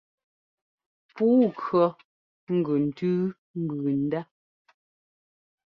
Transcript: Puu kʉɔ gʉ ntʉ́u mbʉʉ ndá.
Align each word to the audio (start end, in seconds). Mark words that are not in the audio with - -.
Puu 1.13 1.39
kʉɔ 1.59 1.85
gʉ 2.65 2.69
ntʉ́u 2.87 3.13
mbʉʉ 3.61 3.87
ndá. 4.05 4.21